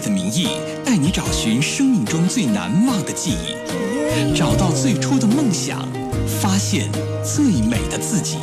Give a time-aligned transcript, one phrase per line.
[0.00, 0.48] 的名义，
[0.84, 5.86] 带你找寻生命中最难忘的记忆，找到最初的梦想，
[6.40, 6.90] 发现
[7.22, 8.36] 最美的自己。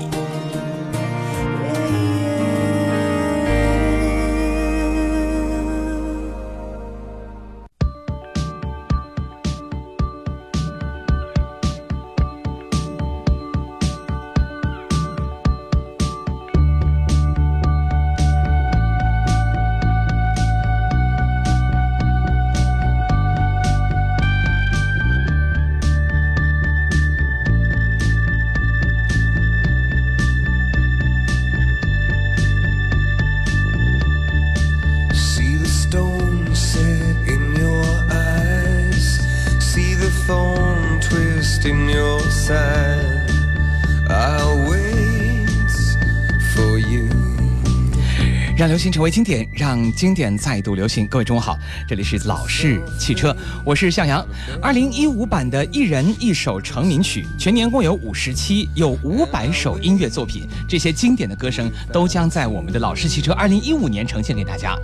[48.78, 51.08] 流行成为经典，让经典再度流行。
[51.08, 54.24] 各位中午好，这里是老式汽车，我是向阳。
[54.62, 64.78] 二零一五版的一人一首成名曲，全年共有五十期，有五百首音乐作品，这些经典的歌声都将在我们的老式汽车二零一五年呈现给大家。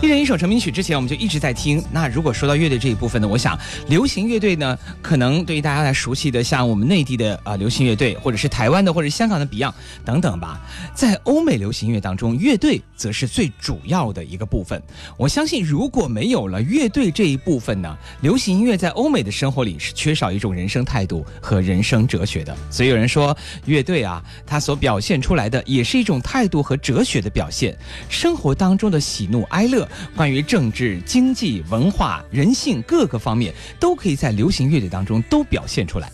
[0.00, 1.82] 一人一首成名曲之前，我们就一直在听。
[1.92, 9.72] 那如果说到乐队这一部分呢，我想流行乐队呢，可能对于大家来熟悉的，像我们内地的啊、流行乐队，或者是台湾的，或者香港的 Beyond
[10.04, 10.60] 等等吧。
[10.94, 14.82] 在欧美流行乐当中，乐队则是最主要的一个部分。
[15.16, 22.56] 我相信，如果没有了乐队这一部分呢，流行音乐在欧美的生活里是缺少一种人生态度和人生哲学的。
[22.70, 27.76] 所以有人说，乐队啊，它所表现出来的也是一种态度和哲学的表现。
[28.08, 36.10] 生活当中的喜怒哀乐，关于政治、经济、文化、人性各个方面，都可以在流行乐队当中都表现出来。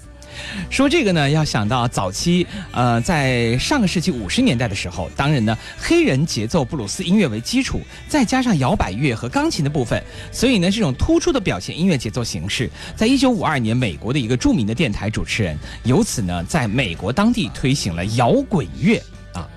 [0.71, 19.03] 说这个呢，要想到早期，呃，在上个世纪五十年代的时候，当然呢，黑人节奏布鲁斯音乐为基础，再加上摇摆乐和钢琴的部分，所以呢，这种突出的表现音乐节奏形式，在一九五二年，美国的一个著名的电台主持人，由此呢，在美国当地推行了摇滚乐
[19.39, 19.49] 啊。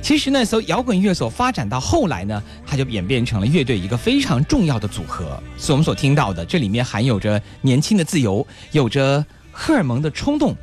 [0.00, 5.42] 其实呢，从摇滚乐所发展到后来呢，它就演变成了乐队一个非常重要的组合。
[5.56, 10.54] 所我们所听到的，这里面含有着年轻的自由，有着荷尔蒙的冲动，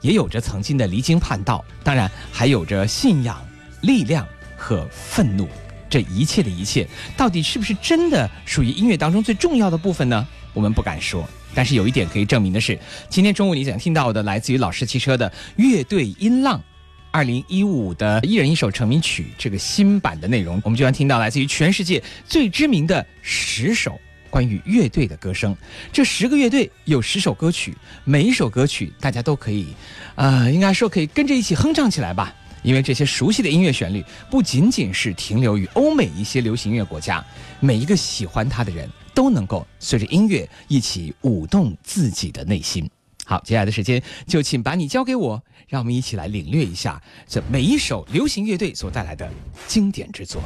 [0.00, 3.38] 也有着曾经的离经叛道，当然还有着信仰、
[3.82, 4.26] 力量
[4.56, 5.48] 和愤怒。
[5.88, 6.86] 这一切的一切，
[7.16, 10.24] 到底是不是真的属于音乐当中最重要的部分呢？
[10.54, 11.28] 我们不敢说。
[11.52, 16.62] 但是有一点可以证明的是，今天中午你想听到的，来自于老式汽车的乐队音浪。
[17.10, 24.00] 二零一五的一人一首成名曲这个新版的内容，我们就要听到来自于全世界最知名的十首
[24.30, 25.56] 关于乐队的歌声。
[25.92, 29.66] 这十个乐队有十首歌曲，每一首歌曲大家都可以，
[30.14, 32.34] 呃，应该说可以跟着一起哼唱起来吧。
[32.62, 37.24] 因为这些熟悉的音乐旋律不仅仅是停留于欧美一些流行音乐国家，
[37.58, 42.88] 每一个喜欢它的人都能够随着音乐一起舞动自己的内心。
[43.24, 49.30] 好，接下来的时间就请把你交给我，让我们一起来领略一下这每一首流行乐队所带来的
[49.68, 50.42] 经典之作。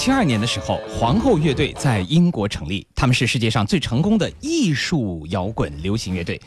[0.00, 6.40] 七二年的时候，皇后乐队在英国成立，他们是世界上最成功的艺术摇滚流行乐队。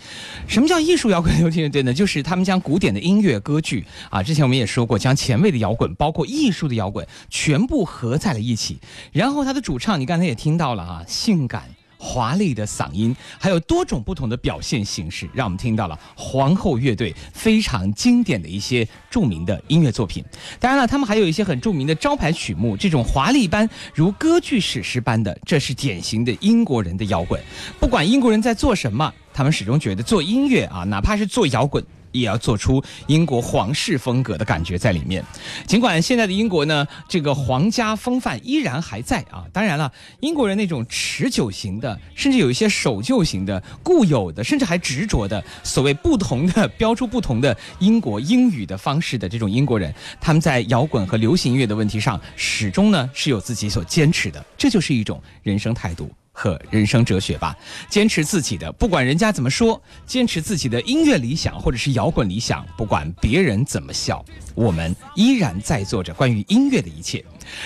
[0.48, 1.94] 什么叫艺术摇滚流行乐队呢？
[1.94, 8.80] 就是他们将古典的音乐、歌剧啊，之前我们也说过，将前卫的摇滚，包括艺术的摇滚，全部合在了一起。
[9.12, 11.70] 然后他的主唱，你刚才也听到了啊，性感。
[12.04, 20.22] 华丽的嗓音，还有多种不同的表现形式，让我们听到了皇后乐队非常经典的一些著名的音乐作品。
[20.60, 27.42] 当然了，他们还有一些很著名的招牌曲目，这种华丽般如歌剧史诗般的，这是典型的英国人的摇滚。
[27.80, 31.82] 不管英国人在做什么，他们始终觉得做音乐啊，哪怕是做摇滚。
[32.13, 35.21] 也要做出英国皇室风格的感觉在里面。
[35.68, 39.44] 尽管现在的英国呢，这个皇家风范依然还在啊。
[39.51, 54.44] 当然了，英国人那种持久型的，甚至有一些守旧型的、固有的，甚至还执着的所谓不同的标出不同的英国英语的方式的这种英国人，他们在摇滚和流行音乐的问题上，始终呢是有自己所坚持的。
[54.57, 56.09] 这就是一种人生态度。
[56.33, 57.56] 和人生哲学吧，
[57.88, 64.25] 坚持自己的，不管人家怎么说；坚持自己的音乐理想或者是摇滚理想，不管别人怎么笑，
[64.56, 67.24] 我们依然在做着关于音乐的一切。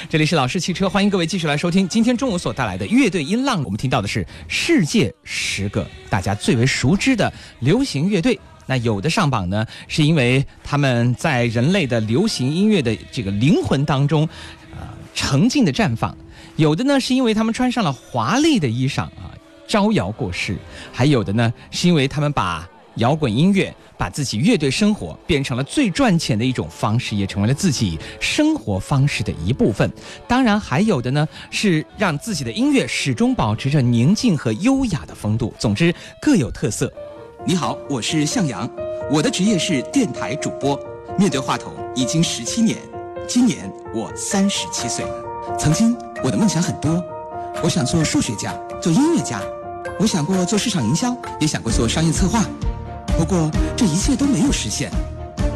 [0.09, 3.63] 这里是老式汽车，欢迎各位继续来收听今天中午所带来的乐队音浪。
[3.63, 7.31] 我们听到的是世界十个大家最为熟知的
[7.61, 8.37] 流行乐队。
[8.65, 14.27] 那有的上榜呢，是因为他们在人类的流行音乐的这个灵魂当中，
[14.77, 14.85] 呃，
[15.15, 16.15] 沉静的绽放。
[16.57, 19.31] 有的呢，是因为他们穿上了华丽的衣裳啊，
[19.67, 20.55] 招摇过市；
[20.91, 29.87] 还有的呢，是因为他们把摇滚音乐、把自己乐队生活变成了最赚钱的一种方式，也成为了自己生活方式的一部分。
[30.27, 35.53] 当然，还有的呢，是让自己的音乐始终保持着宁静和优雅的风度。
[35.59, 36.91] 总之，各有特色。
[37.45, 38.67] 你好，我是向阳，
[39.11, 40.75] 我的职业是电台主播，
[41.19, 42.79] 面对话筒已经十七年，
[43.27, 45.05] 今年我三十七岁。
[45.57, 47.03] 曾经我的梦想很多，
[47.63, 49.41] 我想做数学家，做音乐家，
[49.99, 52.43] 我想过做市场营销，也想过做商业策划。
[53.17, 54.91] 不过这一切都没有实现，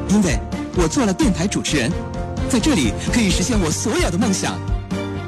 [0.10, 0.40] 因为
[0.76, 1.92] 我做了电台主持人，
[2.50, 4.60] 在这里可以实现我所有的梦想。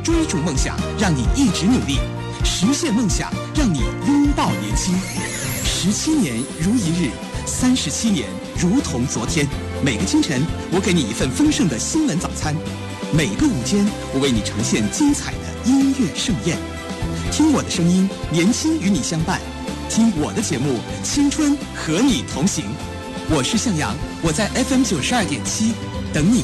[0.04, 1.98] 追逐梦想，让你一直努力；
[2.44, 4.94] 实现梦想，让你拥抱年轻。
[5.64, 7.10] 十七年如一日，
[7.46, 8.28] 三十七年
[8.58, 9.48] 如同昨天。
[9.82, 12.54] 每个清晨，我给你一份丰盛的新闻早餐；
[13.16, 16.58] 每个午间，我为你呈现精彩的音乐盛宴。
[17.32, 19.38] 听我的声音，年轻与你相伴；
[19.88, 22.66] 听我的节目，青春和你同行。
[23.30, 25.74] 我是向阳，我在 FM 九十二点七
[26.12, 26.44] 等你。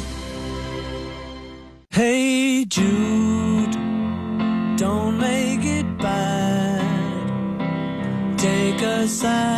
[1.90, 3.76] Hey Jude,
[4.78, 6.84] don't make it bad.
[8.38, 9.49] Take a sad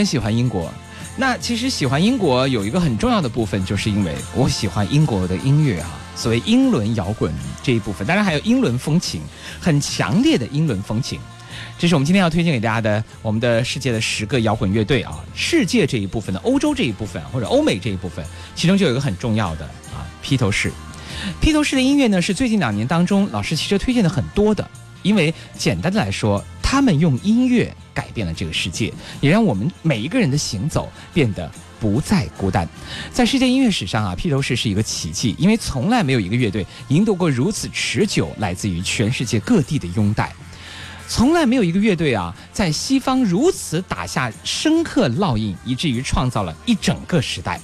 [0.00, 0.72] 很喜欢英国。
[1.14, 7.30] 那其实喜欢英国有一个很重要的部分，就是因为我喜欢英国的音乐啊，所谓英伦摇滚
[7.62, 9.20] 这一部分，当然还有英伦风情，
[9.60, 11.20] 很强烈的英伦风情。
[11.78, 20.72] 这是我们今天要推荐给大家的我们的世界的十个摇滚乐队啊，世界这一部分的欧洲这一部分或者欧美这一部分，其中就有一个很重要的啊披头士。
[21.42, 24.66] 披头士的音乐呢是最近两年当中老师其实推荐的很多的，
[25.02, 31.50] 因为简单的来说，他们用音乐改变了这个世界，也让我们每一个人的行走变得
[31.80, 32.66] 不再孤单。
[33.12, 40.32] 在世界音乐史上啊，披头士是一个奇迹，因为从来没有一个乐队赢得过如此持久来自于全世界各地的拥戴。
[41.08, 47.60] 从来没有一个乐队啊，在西方如此打下深刻烙印，以至于创造了一整个时代。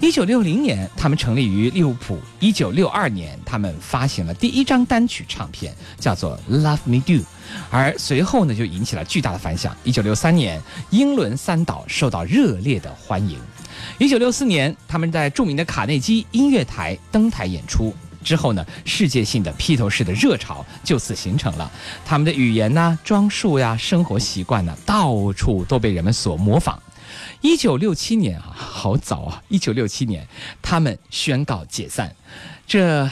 [0.00, 7.12] 一九六零年，他们成立于利物浦；一九六二年，他们发行了第一张单曲唱片，叫做《Love Me Do》，
[7.70, 9.76] 而随后呢，就引起了巨大的反响。
[9.84, 13.38] 一九六三年，英伦三岛受到热烈的欢迎。
[13.98, 17.94] 一九六四年，他们在著名的卡内基音乐台登台演出。
[18.22, 21.70] 之后呢，世界性的披头士的热潮就此形成了。
[22.06, 26.82] 他们的语言呐、装束呀、生活习惯呢，到处都被人们所模仿。
[27.42, 29.42] 一九六七年啊，好早啊！
[29.48, 30.26] 一九六七年，
[30.62, 32.16] 他们宣告解散。
[32.66, 33.10] 这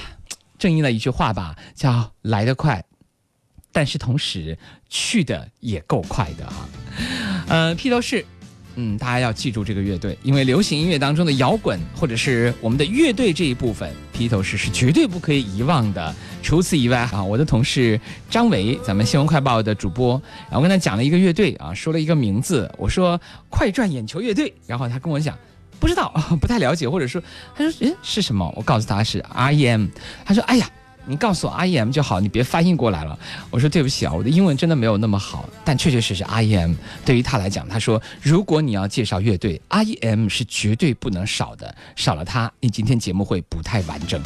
[0.58, 2.82] 正应了一句话吧，叫“来得快”，
[3.72, 4.56] 但是同时
[4.88, 6.68] 去的也够快的哈。
[7.48, 8.24] 呃，披头士。
[8.74, 16.14] 嗯，大家要记住这个乐队，因为流行音乐当中的摇滚或者是我们的乐队这一部分，披头士是绝对不可以遗忘的。
[16.42, 18.00] 除此以外啊，我的同事
[18.30, 20.12] 张维，咱们新闻快报的主播，
[20.48, 25.36] 然后跟他讲了一个乐队啊，说了一个名字，我说快转眼球乐队，然后他跟我讲，
[25.78, 26.10] 不知道，
[26.40, 27.22] 不太了解，或者说
[27.54, 28.50] 他说诶是什么？
[28.56, 29.90] 我告诉他是 REM，
[30.24, 30.66] 他说哎呀。
[31.04, 33.18] 你告诉我 REM 就好，你别翻译过来了。
[33.50, 44.20] 我说对不起啊，我的英文真的没有那么好，但确确实实 REM 对于他来讲，他说如果你要介绍乐队，REM 是绝对不能少的，少了它，你今天节目会不太完整。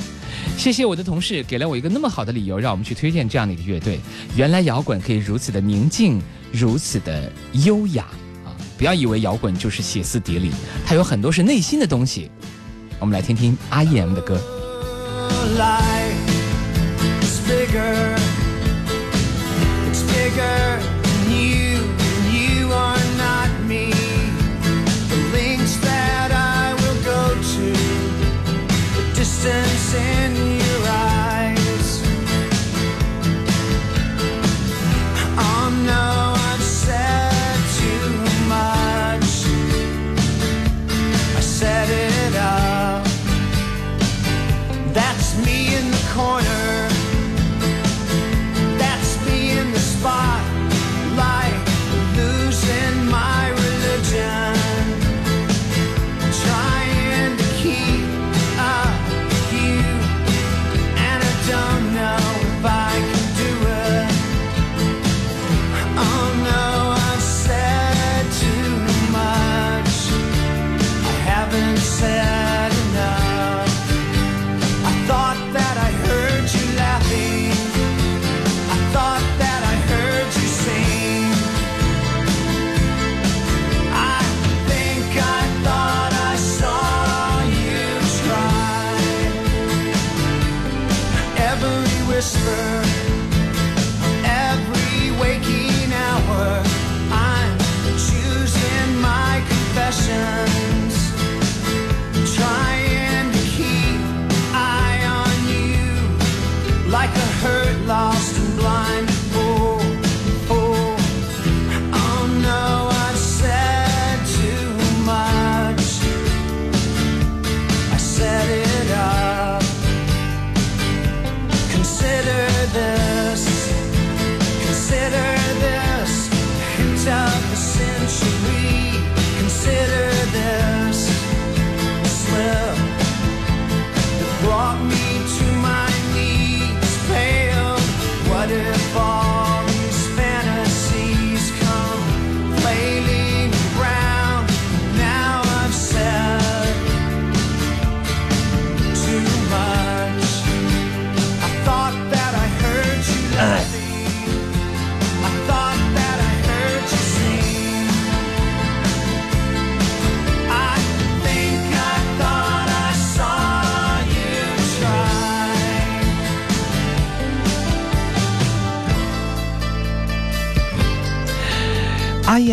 [0.59, 3.99] 谢谢我的同事给了我一个那么好的理由，让我们去推荐这样的一个乐队。
[4.37, 6.21] 原来摇滚可以如此的宁静，
[6.53, 7.33] 如此的
[7.65, 8.05] 优雅
[8.45, 8.53] 啊！
[8.77, 10.51] 不要以为摇滚就是歇斯底里，
[10.87, 12.31] 它有很多是内心的东西。
[12.99, 14.41] 我们来听听 REM 的歌。
[17.47, 18.17] Bigger.
[19.89, 21.79] It's bigger than you,
[22.13, 23.91] and you are not me.
[25.11, 25.19] The
[25.83, 27.73] that I will go to,
[28.97, 30.56] the distance in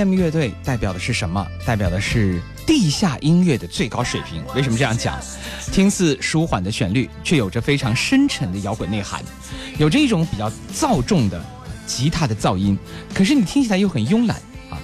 [0.04, 1.48] M 乐队代表的是什么？
[1.66, 4.44] 代表的是地下音乐的最高水平。
[4.54, 5.18] 为什么这样讲？
[5.72, 9.24] 听似舒缓的旋律，却有着非常深沉的摇滚内涵，
[9.78, 11.42] 有着一种比较躁重的
[11.86, 12.78] 吉他的噪音，
[13.14, 14.36] 可是你听起来又很慵懒
[14.70, 14.78] 啊。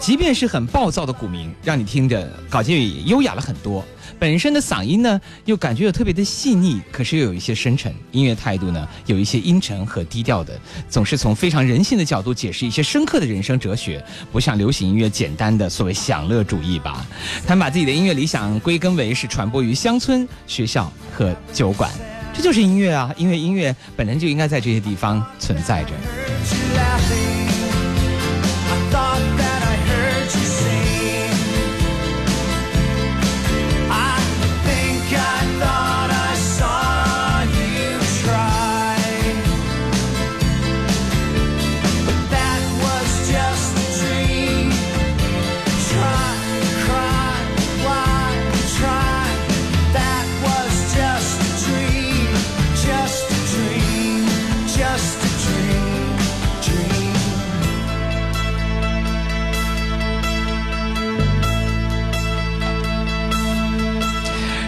[0.00, 3.84] 即便是很暴躁的鼓鸣，让你听着感觉也优雅了很多。
[4.18, 7.94] 本身的嗓音呢，又感觉又特别的细腻，可是又有一些深沉。
[8.12, 17.06] 音乐态度呢，有一些阴沉和低调的，总是从非常人性的角度解释一些深刻的人生哲学，不像流行音乐简单的所谓享乐主义吧。
[17.46, 21.90] 他们把自己的音乐理想归根为是传播于乡村、学校和酒馆，
[22.32, 23.12] 这就是音乐啊！
[23.16, 27.33] 音乐音乐本来就应该在这些地方存在着。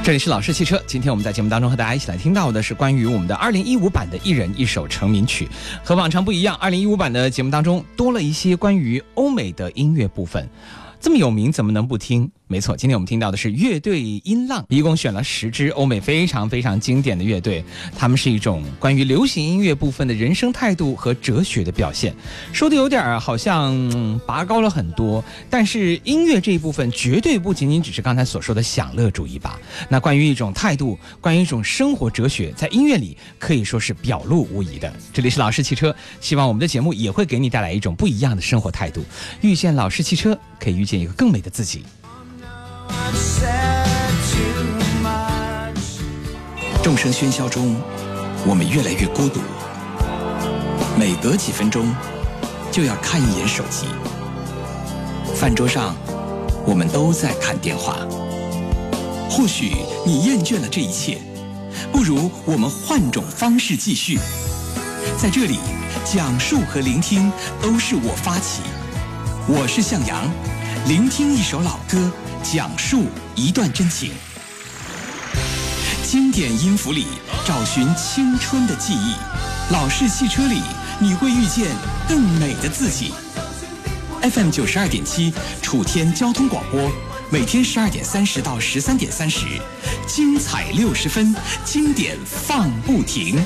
[0.07, 5.49] 这里是老式汽车，今天我们在节目当中和大家一起来听到的是关于我们的二零一五版的一人一首成名曲，
[5.83, 10.49] 和往常不一样二零一五版的节目当中多了一些关于欧美的音乐部分。
[11.01, 12.31] 这么有名，怎么能不听？
[12.49, 17.65] 没错，今天我们听到的是乐队音浪，一共选了十支欧美非常非常经典的乐队，
[17.99, 22.15] 他们是一种关于流行音乐部分的人生态度和哲学的表现。
[22.53, 29.59] 说的有点好像、拔高了很多，但是音乐这一部分绝对不仅仅只是刚才所说的享乐主义吧。
[29.89, 34.93] 那关于一种态度，关于一种生活哲学，在音乐里可以说是表露无遗的。
[35.13, 39.05] 这里是老式汽车，希望我们的节目也会给你带来一种不一样的生活态度。
[39.41, 41.83] 遇见老式汽车，可以遇见一个更美的自己。
[46.83, 47.75] 众生喧嚣中，
[48.47, 49.41] 我们越来越孤独。
[50.97, 51.93] 每隔几分钟，
[52.71, 53.87] 就要看一眼手机。
[55.35, 55.97] 饭桌上，
[56.65, 57.97] 我们都在看电话。
[59.29, 61.19] 或许你厌倦了这一切，
[61.91, 64.19] 不如我们换种方式继续。
[65.19, 65.59] 在这里，
[66.05, 68.63] 讲述和聆听都是我发起。
[69.49, 70.31] 我是向阳，
[70.87, 72.11] 聆听一首老歌，
[72.53, 74.13] 讲述一段真情。
[76.05, 77.07] 经典音符里
[77.45, 79.15] 找寻青春的记忆，
[79.73, 80.63] 老式汽车里
[81.01, 81.75] 你会遇见
[82.09, 83.13] 更美的自己。
[84.23, 86.89] FM 九十二点七，楚天交通广播，
[87.31, 89.47] 每天十二点三十到十三点三十，
[90.07, 93.45] 精彩六十分，经典放不停。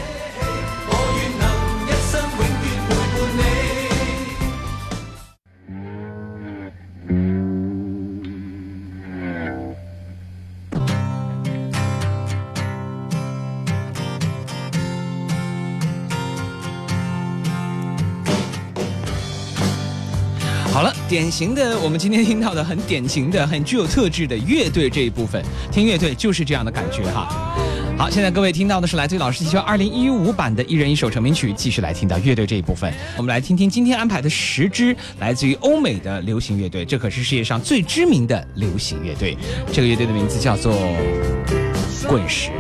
[21.20, 27.28] 典型的我们今天听到的很典型的、很具有特质的乐队这一部分，听乐队就是这样的感觉哈。
[27.98, 32.90] 好，现在各位听到的是来自于老师汽车二零一五版的一人一首成名曲，继续来听到乐队这一部分。
[33.18, 39.36] 我们来听听今天安排的十支来自于欧美的流行乐队，这可是世界上最知名的流行乐队。
[39.70, 40.72] 这个乐队的名字叫做
[42.08, 42.50] 滚石。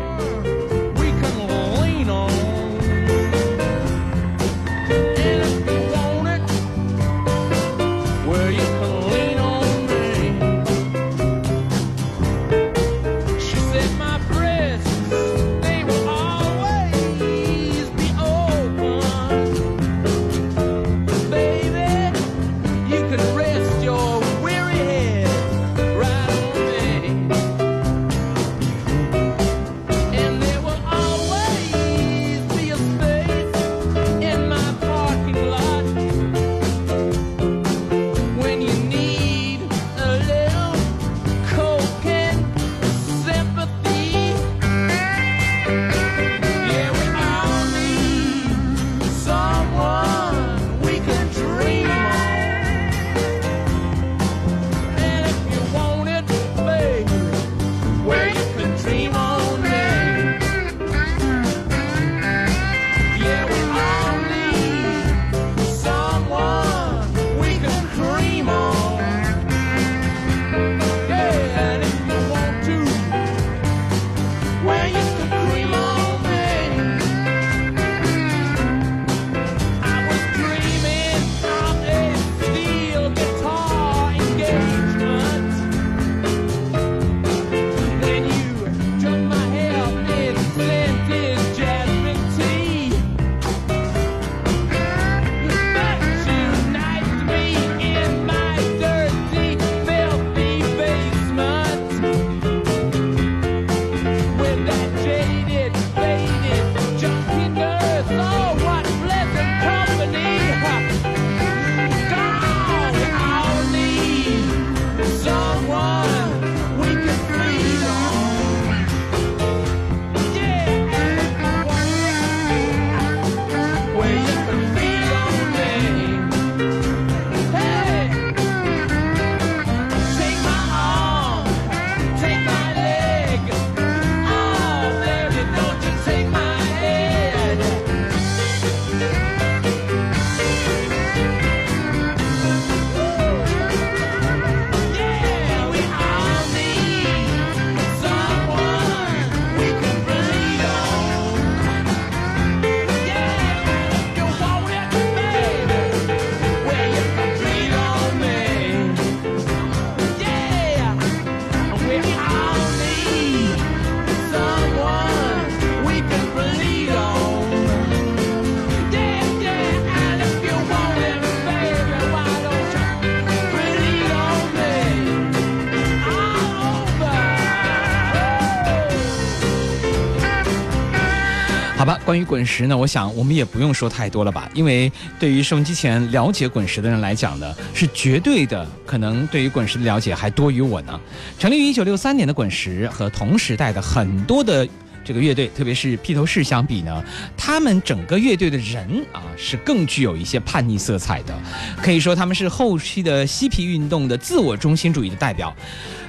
[182.10, 191.00] 关于滚石呢，我想我们也不用说太多了吧，因为对于收音机前了解滚石的人来讲呢，是绝对的，可能对于滚石的了解还多于我呢。
[191.38, 194.66] 成立于一九六三年的滚石和同时代的很多的。
[195.02, 197.02] 这个乐队，特别是披头士相比呢，
[197.36, 201.34] 他们整个乐队的人啊，是更具有一些叛逆色彩的，
[201.80, 205.54] 可以说他们是后期的嬉皮运动的自我中心主义的代表，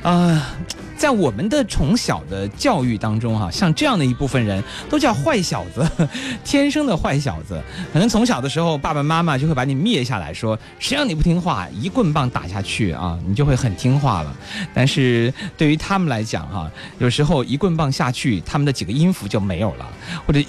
[0.02, 0.56] 啊。
[1.02, 5.84] 在我们的从小的教育当中，哈，像这样的一部分人都叫坏小子，
[6.46, 7.60] 天生的坏小子。
[7.92, 14.32] 可能从小的时候，爸爸妈妈就会把你灭下来说，谁让你不听话，一棍棒打下去啊，你就会很听话了。
[14.76, 19.88] 但是对于他们来讲，哈，有时候一棍棒下去，他们的几个音符就没有了，
[20.28, 20.40] 或者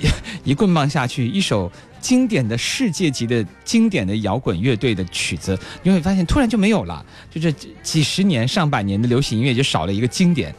[0.45, 1.73] 一棍棒下去，一首。
[2.03, 7.51] 经典的世界级的经典的摇滚乐队的曲子，你会发现突然就没有了，就这
[7.83, 10.53] 几十年上百年的流行音乐就少了一个经典，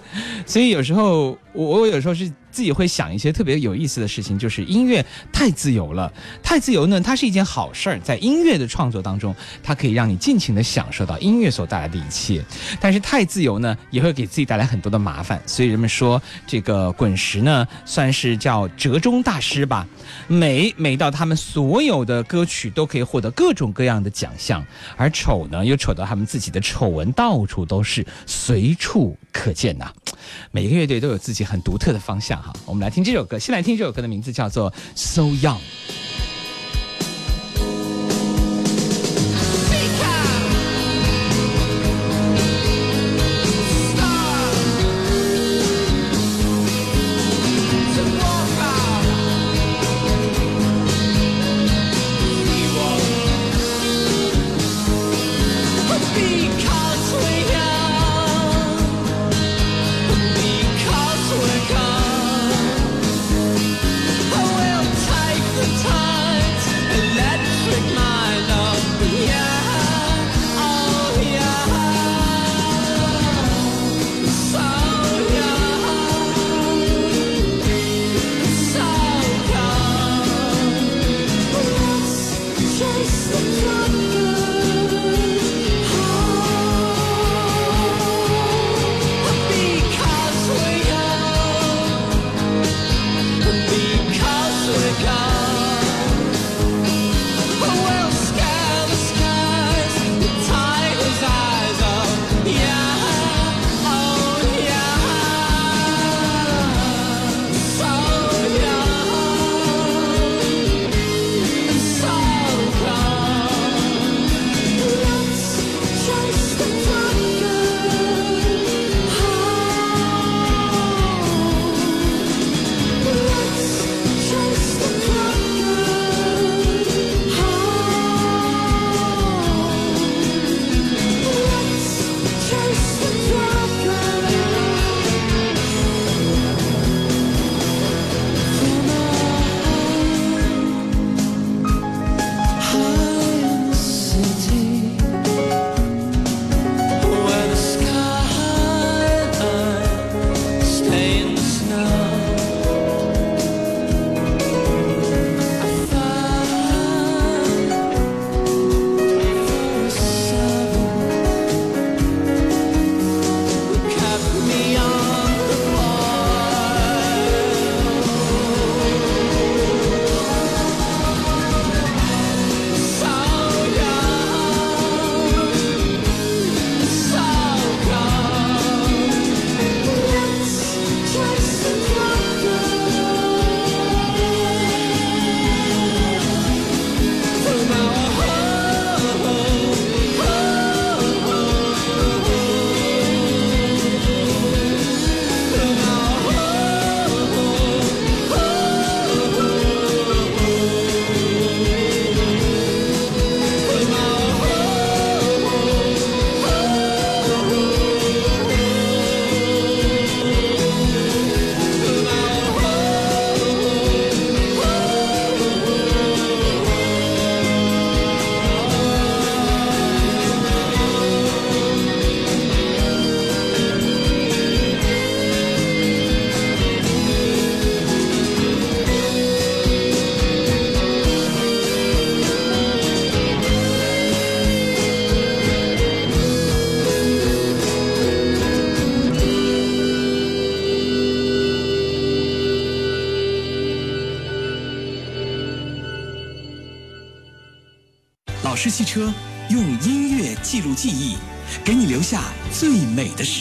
[0.45, 2.32] 所以有时候我我有时候是。
[2.54, 6.13] 自己会想一些特别有意思的事情，就是音乐太自由了，
[6.44, 8.00] 太自由呢，它是一件好事儿。
[8.02, 12.46] 在音乐的创作当中，它可以让你尽情的享受到音乐所带来的一切。
[12.80, 15.42] 但是太自由呢，也会给自己带来很多的麻烦。
[15.48, 19.88] 所以人们说，这个滚石呢，算是叫折中大师吧，
[20.28, 24.63] 美美到他们所有的歌曲都可以获得各种各样的奖项，
[24.96, 29.91] 而丑呢，又丑到他们自己的丑闻到处都是，随处可见呐。
[30.52, 32.41] 每个乐队都有自己很独特的方向。
[32.41, 33.38] 哈，我们来听这首歌。
[33.38, 35.58] 先来听这首歌的名字叫做《So Young》。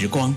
[0.02, 0.34] 时光。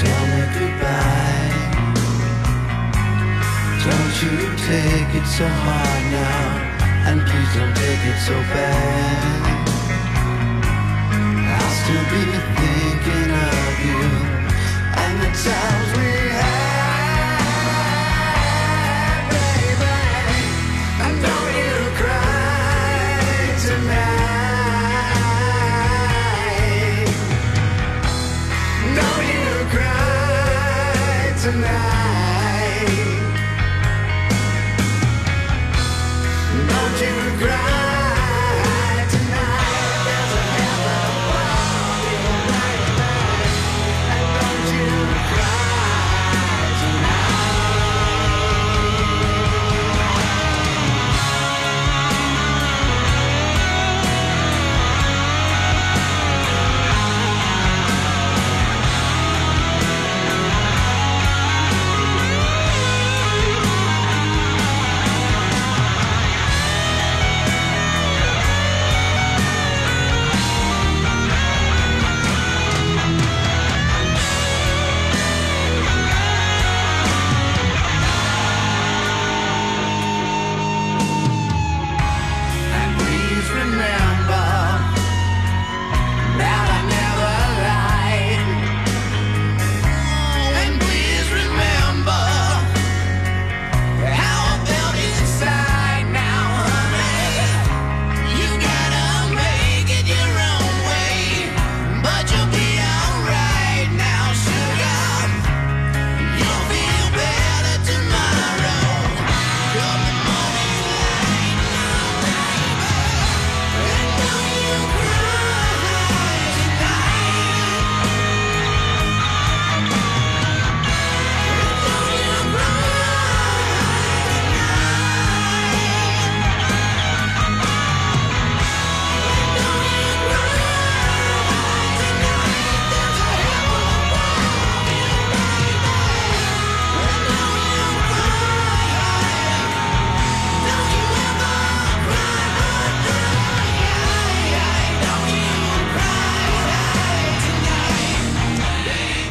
[0.00, 1.50] Tell me goodbye.
[3.84, 4.36] Don't you
[4.68, 6.46] take it so hard now,
[7.08, 9.60] and please don't take it so bad.
[11.54, 12.79] I'll still be thinking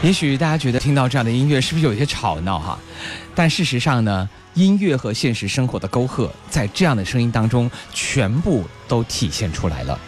[0.10, 2.80] 也许大家觉得听到这样的音乐是不是有些吵闹哈？
[3.36, 10.00] 但事实上呢，音乐和现实生活的沟壑，在这样的声音当中全部都体现出来了。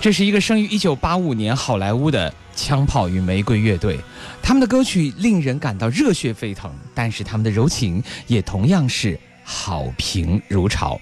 [0.00, 3.98] 这是一个生于一九八五年好莱坞的枪炮与玫瑰乐队，
[4.40, 9.18] 他们的歌曲令人感到热血沸腾，但是他们的柔情也同样是。
[9.52, 11.00] 好评如潮，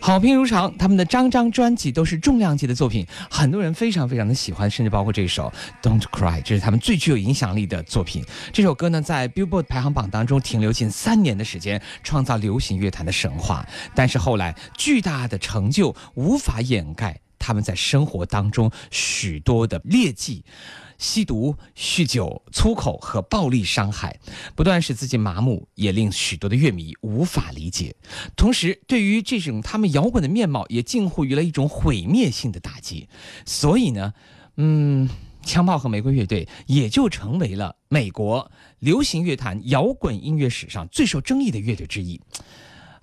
[0.00, 0.72] 好评如潮。
[0.78, 5.52] 他们的张张专辑都是重量级的作品，很多人非常非常的喜欢，甚至包括这首
[5.84, 8.24] 《Don't Cry》，这是他们最具有影响力的作品。
[8.52, 13.66] 这首歌呢，在 Billboard 排行榜当中停留近三年的时间，创造流行乐坛的神话。
[13.96, 20.44] 但是后来，巨大的成就无法掩盖他们在生活当中许多的劣迹。
[20.98, 24.20] 吸毒、酗酒、粗口和暴力伤害，
[24.54, 27.96] 不断使自己麻木，也令许多的乐迷无法理解。
[28.36, 33.08] 同时，对于这种他们摇滚的面貌，也近乎于了一种毁灭性的打击。
[33.46, 34.12] 所以呢，
[34.56, 35.08] 嗯。
[35.44, 42.20] 枪炮和玫瑰乐队也就成为了美国流行乐坛摇滚音乐史上最受争议的乐队之一。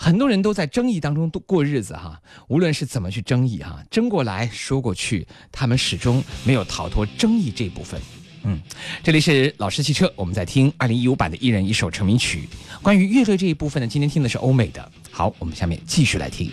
[0.05, 7.99] 很多人都在争议当中度过日子哈，无论是怎么去争议哈，争过来说过去，他们始终没有逃脱争议这部分。
[8.43, 8.61] 嗯，
[9.01, 12.47] 这里是老师汽车，我们在听二零一五版的一人一首成名曲。
[12.83, 14.91] 关于乐队这一部分呢，今天听的是欧美的。
[15.09, 16.51] 好，我们下面继续来听。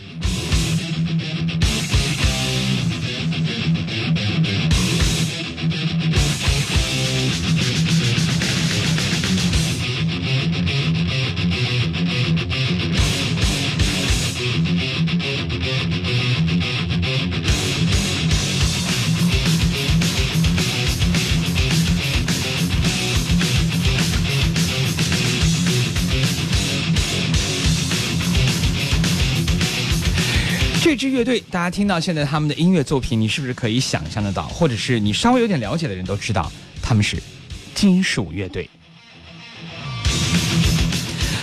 [30.93, 37.16] 这支乐队，大家听到现在他们的音乐作品，你是不是可以想象得到，或者是你稍微有点了解的人都知道，他们是
[37.74, 38.68] 金属乐队。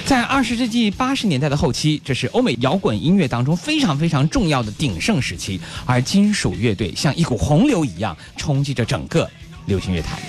[0.05, 9.27] 在二十世纪八十年代的后期，这是欧美摇滚音乐当中非常非常重要的鼎盛时期，而金属乐队像一股洪流一样冲击着整个
[9.65, 10.19] 流行乐坛。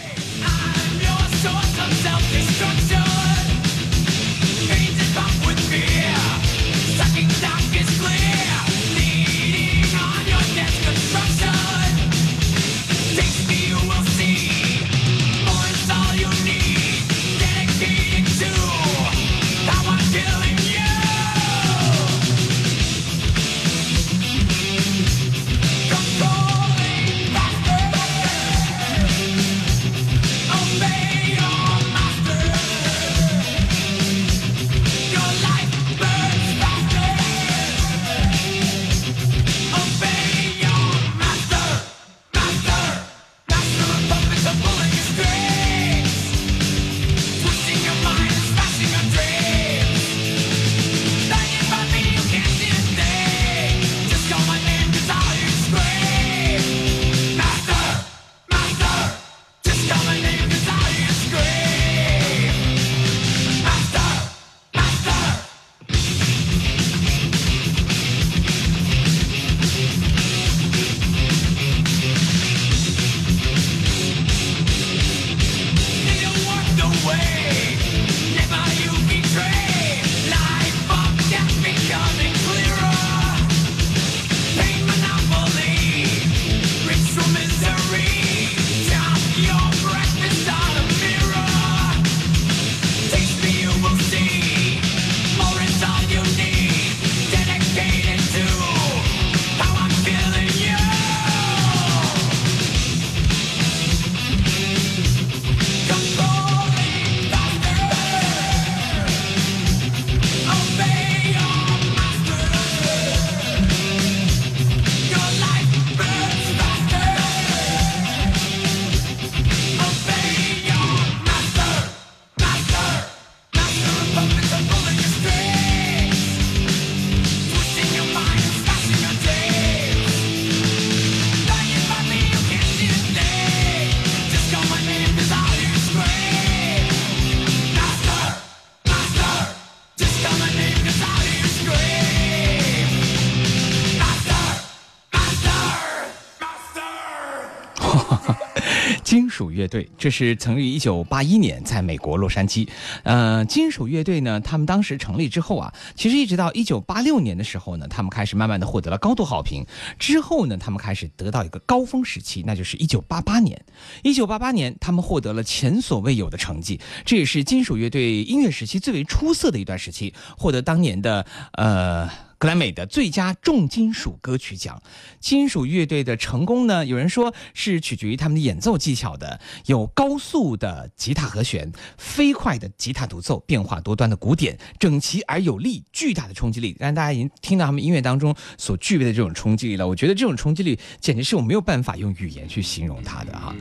[149.40, 152.68] 属乐队，这是成立于一九八一年，在美国洛杉矶。
[153.04, 159.64] 呃，金属乐队呢，他们当时成立之后啊，其实一直到一九八六年的时候呢，他们开始慢慢的获得了高度好评。
[159.98, 163.58] 之后呢，他们开始得到一个高峰时期，那就是一九八八年。
[164.02, 172.10] 一九八八年，他们获得了前所未有的成绩，这也是金属乐队音乐时期最为出色的一段时期，获得当年的呃。
[172.40, 174.82] 格莱美的最佳重金属歌曲奖。
[175.20, 186.74] 金属乐队的成功呢，有人说是取决于他们的演奏技巧的，有高速的吉他和弦，飞快的吉他独奏，变化多端的鼓点，整齐而有力，巨大的冲击力。
[186.80, 189.86] 让大家已经听到他们音乐当中所具备的这种冲击力了。
[189.86, 193.54] 我觉得这种冲击力简直是我没有办法用语言去形容它的哈。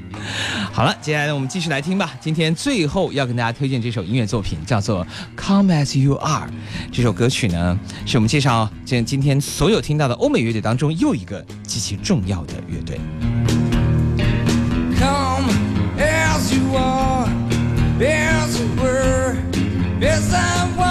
[0.71, 2.17] 好了，接下来，我们继续来听吧。
[2.21, 5.05] 今天最后要跟大家推荐这首音乐作品，叫做
[5.35, 6.47] 《Come as You Are》。
[6.93, 12.99] 这首歌曲呢，是我们介绍今今天所有听到的欧美乐队当中又一个极其重要的乐队。
[14.97, 15.49] Come
[15.97, 17.29] as you are.
[17.99, 19.37] There's a word,
[19.99, 20.88] yes, I want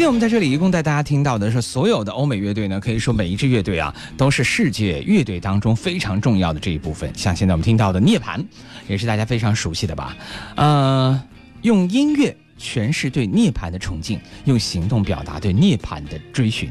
[0.00, 7.12] 今天我们在这里一共带大家听到的是所有的欧美乐队呢，可以说每一支乐队啊都是世界乐队当中非常重要的这一部分。
[7.14, 8.42] 像现在我们听到的涅槃，
[8.88, 10.16] 也是大家非常熟悉的吧？
[10.56, 11.22] 呃，
[11.60, 16.70] 用音乐诠释对涅槃的崇敬，用行动表达对涅槃的追寻。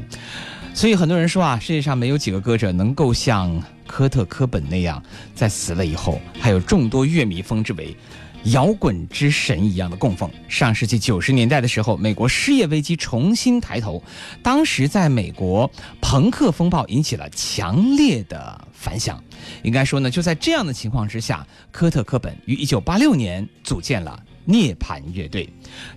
[0.74, 5.00] 所以很多人说啊，世界上没有几个歌者能够像科特·科本那样，
[5.36, 7.96] 在死了以后，还有众多乐迷封之为
[8.44, 10.30] 摇滚之神一样的供奉。
[10.48, 14.02] 上世纪九十年代的时候，美国失业危机重新抬头，
[14.42, 15.70] 当时在美国
[16.00, 19.22] 朋克风暴引起了强烈的反响。
[19.62, 24.22] 应该说呢，就在这样的情况之下，科特·科本于一九八六年组建了。
[24.50, 25.48] 涅槃乐队，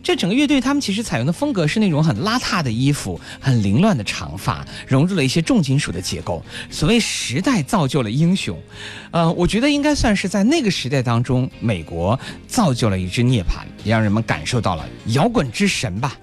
[0.04, 6.44] 这整个乐队他们其实采用的风格是那种很邋遢的衣服，很凌乱的长发，融入了一些重金属的结构。
[6.70, 8.58] 所谓时代造就了英雄，
[9.12, 16.16] 呃，我觉得应该算是在那个时代当中，美国造就了一支涅槃，也让人们感受到了摇滚之神吧。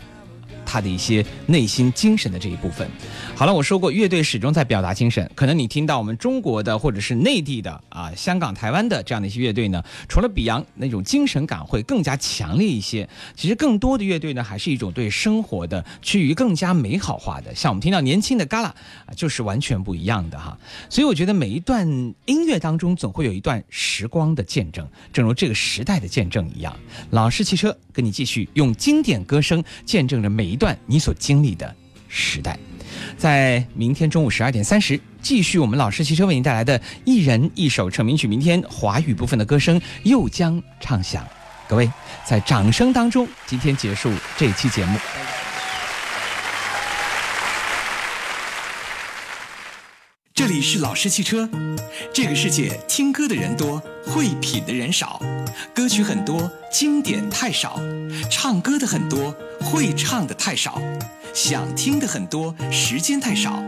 [0.71, 2.89] 他的一些内心精神的这一部分。
[3.35, 5.29] 好了，我说过，乐队始终在表达精神。
[5.35, 17.53] 可能你听到我们中国的或者是内地的啊、香港、台湾的这样的一些乐队呢，除了比洋那种精神感会更加强烈一些，其实更多的乐队呢，还是一种对生活的趋于更加美好化的。
[17.53, 18.71] 像我们听到年轻的 Gala，
[19.17, 20.57] 就是完全不一样的哈。
[20.89, 21.89] 所以我觉得每一段
[22.27, 26.77] 音乐当中，总会有一段时光的见证，正如这个时代的见证一样。
[27.11, 31.75] 老式汽车跟你继续用经典歌声见证着每一段你所经历的
[32.09, 32.57] 时代。
[33.17, 38.29] 在明天中午十二点三十，继续我们老师汽车为您带来的一人一首成名曲。
[38.29, 41.27] 明天华语部分的歌声又将唱响。
[41.69, 41.91] 各位，
[42.25, 44.99] 在掌声当中，今天结束这期节目。
[50.41, 51.47] 这里是老式汽车。
[52.15, 55.21] 这个世界听歌的人多，会品的人少，
[55.75, 57.79] 歌曲很多，经典太少；
[58.31, 60.81] 唱歌的很多，会唱的太少，
[61.35, 63.63] 想听的很多，时间太少，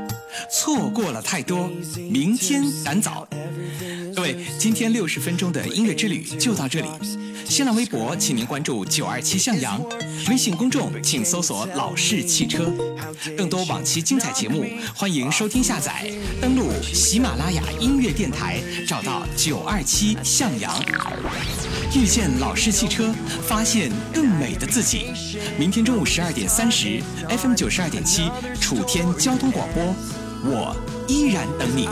[0.50, 1.70] 错过了太多，
[2.10, 3.26] 明天赶早。
[4.14, 6.88] 各位，今天六十分钟的音乐之旅就到这里。
[7.44, 9.78] 新浪微博，请您关注九二七向阳；
[10.28, 12.72] 微信公众，请搜索“老式汽车”。
[13.36, 16.10] 更多往期精彩节目，欢迎收听下载。
[16.40, 20.72] 登录喜马拉雅音乐电台，找到九二七向阳。
[21.94, 23.14] 遇见老式汽车，
[23.46, 25.08] 发现更美的自己。
[25.58, 28.30] 明天中午十二点三十，FM 九十二点七，
[28.61, 29.94] 楚天交通广播，
[30.44, 30.76] 我
[31.07, 31.88] 依然等你。